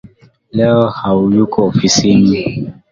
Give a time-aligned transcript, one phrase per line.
[0.55, 2.31] Leo hayuko ofisini